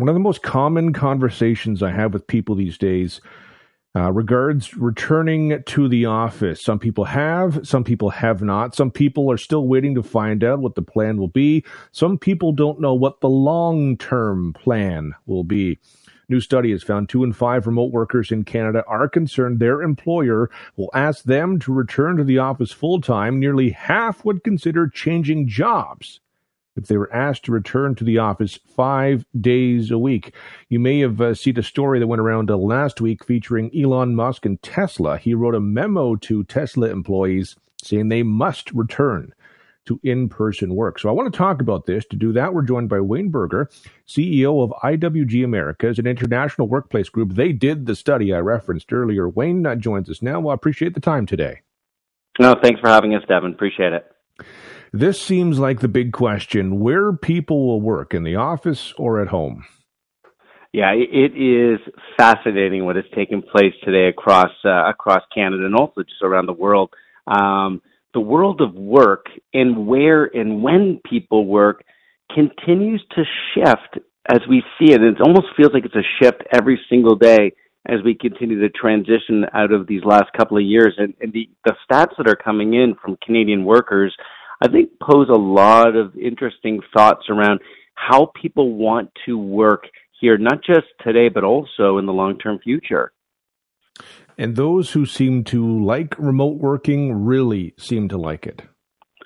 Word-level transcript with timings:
one 0.00 0.08
of 0.08 0.14
the 0.14 0.20
most 0.20 0.42
common 0.42 0.94
conversations 0.94 1.82
I 1.82 1.90
have 1.90 2.14
with 2.14 2.26
people 2.26 2.54
these 2.54 2.78
days 2.78 3.20
uh, 3.94 4.10
regards 4.10 4.74
returning 4.76 5.62
to 5.64 5.88
the 5.88 6.06
office. 6.06 6.62
Some 6.62 6.78
people 6.78 7.04
have, 7.04 7.66
some 7.66 7.84
people 7.84 8.08
have 8.08 8.40
not. 8.40 8.74
Some 8.74 8.90
people 8.90 9.30
are 9.30 9.36
still 9.36 9.66
waiting 9.66 9.94
to 9.96 10.02
find 10.02 10.42
out 10.42 10.60
what 10.60 10.74
the 10.74 10.82
plan 10.82 11.18
will 11.18 11.28
be. 11.28 11.64
Some 11.92 12.16
people 12.16 12.52
don't 12.52 12.80
know 12.80 12.94
what 12.94 13.20
the 13.20 13.28
long 13.28 13.98
term 13.98 14.54
plan 14.54 15.12
will 15.26 15.44
be. 15.44 15.78
New 16.30 16.40
study 16.40 16.70
has 16.70 16.82
found 16.82 17.08
two 17.08 17.22
in 17.22 17.32
five 17.34 17.66
remote 17.66 17.92
workers 17.92 18.30
in 18.30 18.44
Canada 18.44 18.84
are 18.86 19.08
concerned 19.08 19.58
their 19.58 19.82
employer 19.82 20.48
will 20.76 20.90
ask 20.94 21.24
them 21.24 21.58
to 21.58 21.72
return 21.72 22.16
to 22.16 22.24
the 22.24 22.38
office 22.38 22.72
full 22.72 23.00
time. 23.02 23.38
Nearly 23.38 23.70
half 23.70 24.24
would 24.24 24.44
consider 24.44 24.88
changing 24.88 25.48
jobs 25.48 26.20
if 26.80 26.88
they 26.88 26.96
were 26.96 27.12
asked 27.12 27.44
to 27.44 27.52
return 27.52 27.94
to 27.96 28.04
the 28.04 28.18
office 28.18 28.58
five 28.74 29.24
days 29.40 29.90
a 29.90 29.98
week. 29.98 30.34
You 30.68 30.80
may 30.80 31.00
have 31.00 31.20
uh, 31.20 31.34
seen 31.34 31.58
a 31.58 31.62
story 31.62 31.98
that 31.98 32.06
went 32.06 32.20
around 32.20 32.50
uh, 32.50 32.56
last 32.56 33.00
week 33.00 33.24
featuring 33.24 33.70
Elon 33.76 34.14
Musk 34.14 34.46
and 34.46 34.60
Tesla. 34.62 35.18
He 35.18 35.34
wrote 35.34 35.54
a 35.54 35.60
memo 35.60 36.16
to 36.16 36.44
Tesla 36.44 36.88
employees 36.88 37.56
saying 37.82 38.08
they 38.08 38.22
must 38.22 38.72
return 38.72 39.32
to 39.86 40.00
in-person 40.02 40.74
work. 40.74 40.98
So 40.98 41.08
I 41.08 41.12
want 41.12 41.32
to 41.32 41.36
talk 41.36 41.60
about 41.60 41.86
this. 41.86 42.04
To 42.06 42.16
do 42.16 42.32
that, 42.32 42.52
we're 42.54 42.62
joined 42.62 42.88
by 42.88 43.00
Wayne 43.00 43.30
Berger, 43.30 43.70
CEO 44.06 44.62
of 44.62 44.70
IWG 44.82 45.42
Americas, 45.44 45.98
an 45.98 46.06
international 46.06 46.68
workplace 46.68 47.08
group. 47.08 47.34
They 47.34 47.52
did 47.52 47.86
the 47.86 47.96
study 47.96 48.32
I 48.32 48.38
referenced 48.38 48.92
earlier. 48.92 49.28
Wayne 49.28 49.66
uh, 49.66 49.76
joins 49.76 50.10
us 50.10 50.22
now. 50.22 50.40
Well, 50.40 50.52
I 50.52 50.54
appreciate 50.54 50.94
the 50.94 51.00
time 51.00 51.26
today. 51.26 51.62
No, 52.38 52.54
thanks 52.62 52.80
for 52.80 52.88
having 52.88 53.14
us, 53.14 53.22
Devon. 53.26 53.52
Appreciate 53.52 53.92
it. 53.92 54.06
This 54.92 55.20
seems 55.20 55.58
like 55.58 55.80
the 55.80 55.88
big 55.88 56.12
question 56.12 56.80
where 56.80 57.12
people 57.12 57.66
will 57.66 57.80
work, 57.80 58.12
in 58.12 58.24
the 58.24 58.36
office 58.36 58.92
or 58.98 59.20
at 59.20 59.28
home. 59.28 59.64
Yeah, 60.72 60.92
it 60.94 61.32
is 61.36 61.80
fascinating 62.16 62.84
what 62.84 62.96
is 62.96 63.04
taking 63.14 63.42
place 63.42 63.74
today 63.84 64.08
across 64.08 64.52
uh, 64.64 64.88
across 64.88 65.22
Canada 65.34 65.64
and 65.66 65.74
also 65.74 66.02
just 66.02 66.22
around 66.22 66.46
the 66.46 66.52
world. 66.52 66.90
Um, 67.26 67.82
the 68.14 68.20
world 68.20 68.60
of 68.60 68.74
work 68.74 69.26
and 69.52 69.86
where 69.86 70.24
and 70.24 70.62
when 70.62 71.00
people 71.08 71.46
work 71.46 71.82
continues 72.32 73.04
to 73.16 73.24
shift 73.54 74.04
as 74.28 74.40
we 74.48 74.62
see 74.78 74.92
it. 74.92 75.02
It 75.02 75.20
almost 75.20 75.48
feels 75.56 75.72
like 75.72 75.84
it's 75.84 75.94
a 75.94 76.06
shift 76.22 76.42
every 76.52 76.80
single 76.88 77.16
day 77.16 77.52
as 77.88 77.98
we 78.04 78.14
continue 78.14 78.60
to 78.60 78.68
transition 78.68 79.46
out 79.54 79.72
of 79.72 79.86
these 79.86 80.04
last 80.04 80.32
couple 80.36 80.56
of 80.56 80.62
years. 80.62 80.94
And, 80.98 81.14
and 81.20 81.32
the, 81.32 81.48
the 81.64 81.74
stats 81.90 82.16
that 82.18 82.28
are 82.28 82.36
coming 82.36 82.74
in 82.74 82.94
from 83.02 83.16
Canadian 83.24 83.64
workers 83.64 84.14
I 84.60 84.68
think 84.68 84.90
pose 85.00 85.28
a 85.28 85.38
lot 85.38 85.96
of 85.96 86.16
interesting 86.16 86.80
thoughts 86.94 87.26
around 87.30 87.60
how 87.94 88.30
people 88.40 88.74
want 88.74 89.10
to 89.26 89.38
work 89.38 89.84
here, 90.20 90.36
not 90.38 90.62
just 90.64 90.86
today, 91.02 91.28
but 91.28 91.44
also 91.44 91.98
in 91.98 92.06
the 92.06 92.12
long 92.12 92.38
term 92.38 92.58
future. 92.62 93.12
And 94.36 94.56
those 94.56 94.92
who 94.92 95.04
seem 95.06 95.44
to 95.44 95.84
like 95.84 96.18
remote 96.18 96.58
working 96.58 97.24
really 97.24 97.74
seem 97.78 98.08
to 98.08 98.18
like 98.18 98.46
it. 98.46 98.62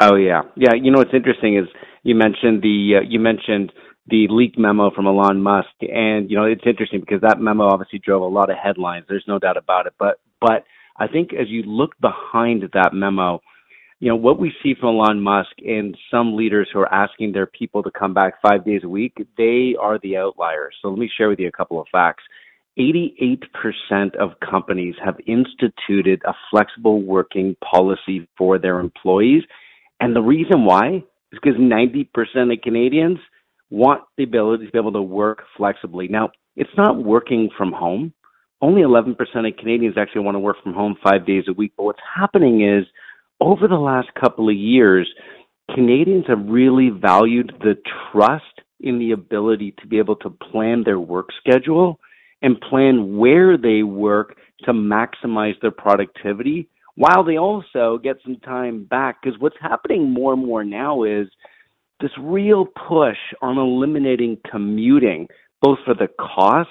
Oh 0.00 0.16
yeah, 0.16 0.42
yeah. 0.56 0.74
You 0.74 0.90
know 0.90 0.98
what's 0.98 1.14
interesting 1.14 1.56
is 1.56 1.66
you 2.02 2.14
mentioned 2.14 2.62
the 2.62 2.98
uh, 2.98 3.06
you 3.08 3.18
mentioned 3.18 3.72
the 4.06 4.26
leaked 4.28 4.58
memo 4.58 4.90
from 4.90 5.06
Elon 5.06 5.42
Musk, 5.42 5.68
and 5.80 6.30
you 6.30 6.36
know 6.36 6.44
it's 6.44 6.62
interesting 6.64 7.00
because 7.00 7.20
that 7.22 7.40
memo 7.40 7.64
obviously 7.64 7.98
drove 7.98 8.22
a 8.22 8.26
lot 8.26 8.50
of 8.50 8.56
headlines. 8.56 9.04
There's 9.08 9.24
no 9.28 9.38
doubt 9.38 9.56
about 9.56 9.86
it. 9.86 9.94
But 9.98 10.20
but 10.40 10.64
I 10.96 11.08
think 11.08 11.30
as 11.32 11.48
you 11.48 11.62
look 11.62 11.98
behind 12.00 12.62
that 12.72 12.92
memo, 12.92 13.40
you 14.00 14.08
know, 14.08 14.16
what 14.16 14.40
we 14.40 14.52
see 14.62 14.74
from 14.74 14.96
Elon 14.96 15.20
Musk 15.20 15.50
and 15.58 15.96
some 16.10 16.34
leaders 16.34 16.68
who 16.72 16.80
are 16.80 16.92
asking 16.92 17.32
their 17.32 17.46
people 17.46 17.82
to 17.82 17.90
come 17.90 18.14
back 18.14 18.40
five 18.40 18.64
days 18.64 18.80
a 18.82 18.88
week, 18.88 19.14
they 19.36 19.76
are 19.78 19.98
the 19.98 20.16
outliers. 20.16 20.74
So 20.80 20.88
let 20.88 20.98
me 20.98 21.10
share 21.16 21.28
with 21.28 21.38
you 21.38 21.48
a 21.48 21.52
couple 21.52 21.78
of 21.78 21.86
facts. 21.92 22.22
88% 22.78 24.16
of 24.16 24.30
companies 24.40 24.94
have 25.04 25.16
instituted 25.26 26.22
a 26.24 26.32
flexible 26.50 27.02
working 27.02 27.56
policy 27.62 28.26
for 28.38 28.58
their 28.58 28.80
employees. 28.80 29.42
And 30.00 30.16
the 30.16 30.22
reason 30.22 30.64
why 30.64 31.04
is 31.32 31.38
because 31.42 31.60
90% 31.60 32.08
of 32.52 32.62
Canadians 32.62 33.18
want 33.68 34.02
the 34.16 34.24
ability 34.24 34.64
to 34.64 34.72
be 34.72 34.78
able 34.78 34.92
to 34.92 35.02
work 35.02 35.42
flexibly. 35.58 36.08
Now, 36.08 36.30
it's 36.56 36.70
not 36.74 36.96
working 37.04 37.50
from 37.56 37.72
home. 37.72 38.14
Only 38.62 38.80
11% 38.80 39.10
of 39.18 39.56
Canadians 39.58 39.96
actually 39.98 40.22
want 40.22 40.36
to 40.36 40.40
work 40.40 40.56
from 40.62 40.72
home 40.72 40.96
five 41.04 41.26
days 41.26 41.44
a 41.48 41.52
week. 41.52 41.72
But 41.76 41.84
what's 41.84 42.00
happening 42.16 42.62
is 42.62 42.86
over 43.40 43.66
the 43.68 43.76
last 43.76 44.08
couple 44.20 44.48
of 44.48 44.56
years, 44.56 45.08
Canadians 45.74 46.24
have 46.28 46.46
really 46.46 46.90
valued 46.90 47.52
the 47.60 47.76
trust 48.10 48.44
in 48.80 48.98
the 48.98 49.12
ability 49.12 49.74
to 49.80 49.86
be 49.86 49.98
able 49.98 50.16
to 50.16 50.30
plan 50.30 50.82
their 50.84 50.98
work 50.98 51.28
schedule 51.38 52.00
and 52.42 52.60
plan 52.60 53.16
where 53.18 53.56
they 53.56 53.82
work 53.82 54.36
to 54.64 54.72
maximize 54.72 55.58
their 55.60 55.70
productivity 55.70 56.68
while 56.96 57.24
they 57.24 57.38
also 57.38 57.98
get 58.02 58.16
some 58.24 58.36
time 58.36 58.84
back. 58.84 59.22
Because 59.22 59.38
what's 59.38 59.56
happening 59.60 60.10
more 60.10 60.32
and 60.32 60.44
more 60.44 60.64
now 60.64 61.04
is 61.04 61.28
this 62.00 62.10
real 62.18 62.66
push 62.66 63.18
on 63.42 63.58
eliminating 63.58 64.38
commuting, 64.50 65.28
both 65.60 65.78
for 65.84 65.94
the 65.94 66.08
cost 66.18 66.68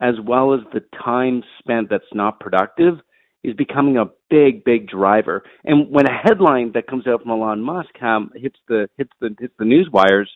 as 0.00 0.14
well 0.24 0.54
as 0.54 0.60
the 0.72 0.82
time 1.04 1.42
spent 1.58 1.90
that's 1.90 2.04
not 2.12 2.38
productive 2.38 2.94
is 3.48 3.56
becoming 3.56 3.96
a 3.96 4.06
big, 4.30 4.64
big 4.64 4.88
driver. 4.88 5.42
And 5.64 5.90
when 5.90 6.06
a 6.06 6.12
headline 6.12 6.72
that 6.74 6.86
comes 6.86 7.06
out 7.06 7.22
from 7.22 7.30
Elon 7.30 7.62
Musk 7.62 7.90
um, 8.02 8.30
hits 8.34 8.58
the 8.68 8.88
hits 8.96 9.10
the 9.20 9.34
hits 9.38 9.54
the 9.58 9.64
news 9.64 9.88
wires, 9.92 10.30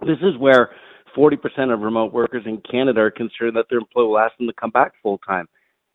this 0.00 0.18
is 0.22 0.36
where 0.38 0.70
40% 1.16 1.72
of 1.72 1.80
remote 1.80 2.12
workers 2.12 2.44
in 2.46 2.60
Canada 2.68 3.00
are 3.00 3.10
concerned 3.10 3.56
that 3.56 3.66
their 3.68 3.78
employer 3.78 4.06
will 4.06 4.18
ask 4.18 4.36
them 4.38 4.46
to 4.46 4.54
come 4.54 4.70
back 4.70 4.92
full 5.02 5.18
time, 5.18 5.48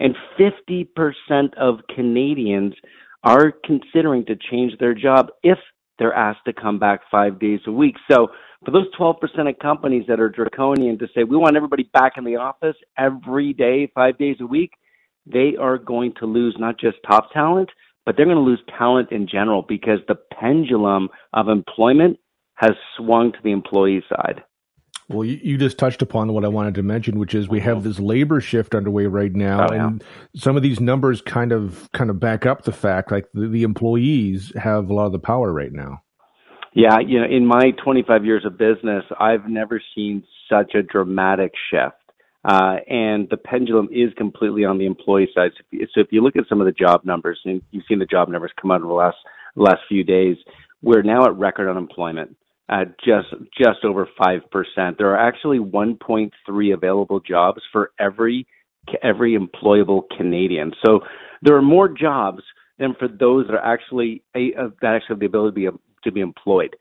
and 0.00 0.14
50% 0.38 1.54
of 1.54 1.78
Canadians 1.94 2.74
are 3.22 3.52
considering 3.64 4.24
to 4.26 4.36
change 4.50 4.72
their 4.78 4.94
job 4.94 5.28
if 5.42 5.58
they're 5.98 6.12
asked 6.12 6.44
to 6.46 6.52
come 6.52 6.78
back 6.78 7.00
five 7.10 7.38
days 7.38 7.60
a 7.66 7.72
week. 7.72 7.94
So 8.10 8.28
for 8.64 8.70
those 8.70 8.86
12% 8.98 9.16
of 9.48 9.58
companies 9.60 10.04
that 10.08 10.20
are 10.20 10.28
draconian 10.28 10.98
to 10.98 11.06
say 11.14 11.24
we 11.24 11.36
want 11.36 11.56
everybody 11.56 11.84
back 11.92 12.14
in 12.16 12.24
the 12.24 12.36
office 12.36 12.76
every 12.98 13.52
day, 13.52 13.90
five 13.94 14.18
days 14.18 14.36
a 14.40 14.46
week, 14.46 14.72
they 15.26 15.56
are 15.60 15.78
going 15.78 16.14
to 16.20 16.26
lose 16.26 16.56
not 16.58 16.78
just 16.78 16.96
top 17.06 17.32
talent, 17.32 17.70
but 18.04 18.16
they're 18.16 18.26
going 18.26 18.36
to 18.36 18.42
lose 18.42 18.62
talent 18.78 19.10
in 19.10 19.26
general 19.26 19.64
because 19.66 20.00
the 20.08 20.16
pendulum 20.38 21.08
of 21.32 21.48
employment 21.48 22.18
has 22.54 22.72
swung 22.96 23.32
to 23.32 23.38
the 23.42 23.50
employee 23.50 24.04
side. 24.08 24.42
Well, 25.08 25.24
you, 25.24 25.58
just 25.58 25.76
touched 25.76 26.00
upon 26.00 26.32
what 26.32 26.46
I 26.46 26.48
wanted 26.48 26.76
to 26.76 26.82
mention, 26.82 27.18
which 27.18 27.34
is 27.34 27.46
we 27.46 27.60
have 27.60 27.84
this 27.84 27.98
labor 27.98 28.40
shift 28.40 28.74
underway 28.74 29.04
right 29.04 29.32
now, 29.32 29.66
oh, 29.68 29.74
yeah. 29.74 29.86
and 29.86 30.04
some 30.34 30.56
of 30.56 30.62
these 30.62 30.80
numbers 30.80 31.20
kind 31.20 31.52
of 31.52 31.90
kind 31.92 32.08
of 32.08 32.18
back 32.18 32.46
up 32.46 32.62
the 32.62 32.72
fact 32.72 33.12
like 33.12 33.26
the, 33.34 33.48
the 33.48 33.64
employees 33.64 34.52
have 34.56 34.88
a 34.88 34.94
lot 34.94 35.04
of 35.04 35.12
the 35.12 35.18
power 35.18 35.52
right 35.52 35.72
now. 35.72 36.02
Yeah, 36.72 37.00
you 37.00 37.20
know, 37.20 37.26
in 37.26 37.46
my 37.46 37.72
25 37.84 38.24
years 38.24 38.46
of 38.46 38.56
business, 38.56 39.04
I've 39.20 39.46
never 39.46 39.80
seen 39.94 40.24
such 40.50 40.74
a 40.74 40.82
dramatic 40.82 41.52
shift. 41.70 41.94
Uh, 42.44 42.76
and 42.88 43.28
the 43.30 43.38
pendulum 43.38 43.88
is 43.90 44.12
completely 44.18 44.64
on 44.64 44.76
the 44.76 44.84
employee 44.84 45.28
side. 45.34 45.50
So 45.56 45.60
if, 45.60 45.66
you, 45.70 45.86
so 45.94 46.00
if, 46.02 46.08
you, 46.10 46.22
look 46.22 46.36
at 46.36 46.44
some 46.48 46.60
of 46.60 46.66
the 46.66 46.72
job 46.72 47.02
numbers, 47.04 47.40
and 47.44 47.62
you've 47.70 47.84
seen 47.88 47.98
the 47.98 48.06
job 48.06 48.28
numbers 48.28 48.52
come 48.60 48.70
out 48.70 48.82
over 48.82 48.88
the 48.88 48.94
last 48.94 49.16
last 49.56 49.80
few 49.88 50.04
days, 50.04 50.36
we're 50.82 51.02
now 51.02 51.24
at 51.24 51.36
record 51.36 51.70
unemployment 51.70 52.36
at 52.68 52.98
just 52.98 53.28
just 53.56 53.84
over 53.84 54.08
five 54.22 54.40
percent. 54.50 54.98
There 54.98 55.10
are 55.14 55.28
actually 55.28 55.58
1.3 55.58 56.74
available 56.74 57.20
jobs 57.20 57.62
for 57.72 57.92
every 57.98 58.46
every 59.02 59.38
employable 59.38 60.02
Canadian. 60.16 60.72
So 60.84 61.00
there 61.42 61.56
are 61.56 61.62
more 61.62 61.88
jobs 61.88 62.42
than 62.78 62.94
for 62.98 63.08
those 63.08 63.46
that 63.46 63.54
are 63.54 63.74
actually 63.74 64.22
uh, 64.34 64.68
that 64.82 64.94
actually 64.96 65.14
have 65.14 65.20
the 65.20 65.26
ability 65.26 65.64
to 65.64 65.72
be, 65.72 65.78
to 66.04 66.12
be 66.12 66.20
employed. 66.20 66.76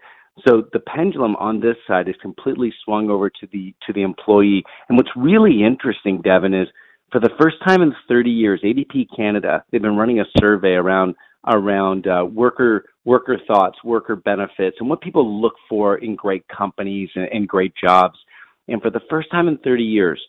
So 0.47 0.63
the 0.73 0.79
pendulum 0.79 1.35
on 1.35 1.59
this 1.59 1.75
side 1.87 2.09
is 2.09 2.15
completely 2.21 2.73
swung 2.83 3.09
over 3.09 3.29
to 3.29 3.47
the 3.51 3.73
to 3.85 3.93
the 3.93 4.01
employee. 4.01 4.63
And 4.89 4.97
what's 4.97 5.11
really 5.15 5.63
interesting, 5.63 6.21
Devon, 6.21 6.53
is 6.53 6.67
for 7.11 7.19
the 7.19 7.29
first 7.39 7.57
time 7.63 7.81
in 7.81 7.93
30 8.07 8.31
years, 8.31 8.61
ADP 8.63 9.07
Canada 9.15 9.63
they've 9.71 9.81
been 9.81 9.95
running 9.95 10.19
a 10.19 10.25
survey 10.39 10.73
around 10.73 11.15
around 11.47 12.07
uh, 12.07 12.25
worker 12.25 12.85
worker 13.05 13.37
thoughts, 13.47 13.77
worker 13.83 14.15
benefits, 14.15 14.77
and 14.79 14.89
what 14.89 15.01
people 15.01 15.41
look 15.41 15.53
for 15.69 15.97
in 15.97 16.15
great 16.15 16.45
companies 16.47 17.09
and, 17.15 17.27
and 17.31 17.47
great 17.47 17.73
jobs. 17.75 18.17
And 18.67 18.81
for 18.81 18.89
the 18.89 19.01
first 19.09 19.29
time 19.29 19.47
in 19.47 19.57
30 19.57 19.83
years, 19.83 20.21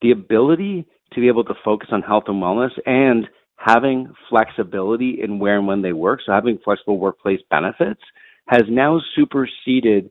the 0.00 0.12
ability 0.12 0.86
to 1.12 1.20
be 1.20 1.28
able 1.28 1.44
to 1.44 1.54
focus 1.64 1.88
on 1.92 2.00
health 2.00 2.24
and 2.28 2.42
wellness 2.42 2.70
and 2.86 3.28
having 3.56 4.12
flexibility 4.30 5.20
in 5.22 5.38
where 5.38 5.58
and 5.58 5.66
when 5.66 5.82
they 5.82 5.92
work, 5.92 6.20
so 6.24 6.32
having 6.32 6.58
flexible 6.64 6.98
workplace 6.98 7.40
benefits 7.50 8.00
has 8.48 8.62
now 8.68 9.00
superseded 9.16 10.10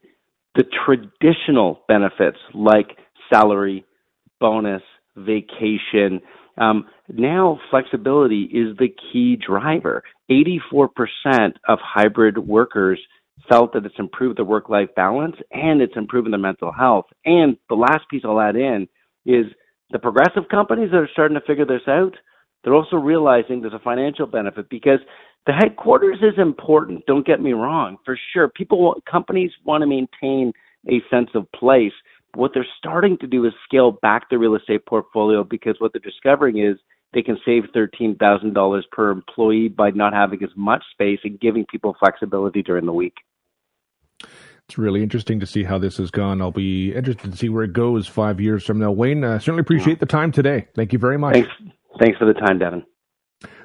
the 0.55 0.63
traditional 0.85 1.81
benefits 1.87 2.37
like 2.53 2.97
salary, 3.31 3.85
bonus, 4.39 4.81
vacation. 5.15 6.21
Um, 6.57 6.85
now, 7.09 7.59
flexibility 7.69 8.43
is 8.43 8.75
the 8.77 8.89
key 9.11 9.37
driver. 9.37 10.03
84% 10.29 11.53
of 11.67 11.79
hybrid 11.81 12.37
workers 12.37 12.99
felt 13.49 13.73
that 13.73 13.85
it's 13.85 13.95
improved 13.97 14.37
their 14.37 14.45
work 14.45 14.69
life 14.69 14.89
balance 14.95 15.35
and 15.51 15.81
it's 15.81 15.95
improving 15.95 16.31
their 16.31 16.39
mental 16.39 16.71
health. 16.71 17.05
And 17.25 17.57
the 17.69 17.75
last 17.75 18.07
piece 18.09 18.21
I'll 18.25 18.39
add 18.39 18.55
in 18.55 18.87
is 19.25 19.45
the 19.91 19.99
progressive 19.99 20.43
companies 20.49 20.89
that 20.91 20.97
are 20.97 21.09
starting 21.11 21.39
to 21.39 21.45
figure 21.45 21.65
this 21.65 21.87
out, 21.87 22.15
they're 22.63 22.75
also 22.75 22.97
realizing 22.97 23.61
there's 23.61 23.73
a 23.73 23.79
financial 23.79 24.27
benefit 24.27 24.69
because 24.69 24.99
the 25.47 25.53
headquarters 25.53 26.17
is 26.21 26.37
important. 26.37 27.05
Don't 27.07 27.25
get 27.25 27.41
me 27.41 27.53
wrong, 27.53 27.97
for 28.05 28.17
sure. 28.33 28.47
People, 28.47 29.01
companies 29.09 29.51
want 29.65 29.81
to 29.81 29.87
maintain 29.87 30.53
a 30.87 31.01
sense 31.09 31.29
of 31.33 31.51
place. 31.51 31.93
What 32.35 32.51
they're 32.53 32.65
starting 32.77 33.17
to 33.19 33.27
do 33.27 33.45
is 33.45 33.53
scale 33.65 33.91
back 33.91 34.29
the 34.29 34.37
real 34.37 34.55
estate 34.55 34.85
portfolio 34.85 35.43
because 35.43 35.75
what 35.79 35.93
they're 35.93 36.01
discovering 36.01 36.59
is 36.59 36.77
they 37.13 37.21
can 37.21 37.37
save 37.43 37.63
$13,000 37.75 38.81
per 38.91 39.11
employee 39.11 39.67
by 39.67 39.89
not 39.91 40.13
having 40.13 40.41
as 40.43 40.49
much 40.55 40.83
space 40.91 41.19
and 41.23 41.39
giving 41.39 41.65
people 41.65 41.95
flexibility 41.99 42.63
during 42.63 42.85
the 42.85 42.93
week. 42.93 43.15
It's 44.67 44.77
really 44.77 45.03
interesting 45.03 45.39
to 45.41 45.45
see 45.45 45.63
how 45.63 45.79
this 45.79 45.97
has 45.97 46.11
gone. 46.11 46.41
I'll 46.41 46.51
be 46.51 46.93
interested 46.93 47.31
to 47.31 47.37
see 47.37 47.49
where 47.49 47.63
it 47.63 47.73
goes 47.73 48.07
five 48.07 48.39
years 48.39 48.63
from 48.63 48.79
now. 48.79 48.91
Wayne, 48.91 49.23
uh, 49.23 49.39
certainly 49.39 49.61
appreciate 49.61 49.99
the 49.99 50.05
time 50.05 50.31
today. 50.31 50.67
Thank 50.75 50.93
you 50.93 50.99
very 50.99 51.17
much. 51.17 51.33
Thanks, 51.33 51.49
Thanks 51.99 52.17
for 52.17 52.25
the 52.25 52.33
time, 52.33 52.59
Devon. 52.59 52.85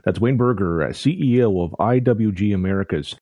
That's 0.06 0.20
Wayne 0.20 0.36
Berger, 0.36 0.84
uh, 0.84 0.90
CEO 0.90 1.64
of 1.64 1.72
IWG 1.80 2.54
Americas. 2.54 3.16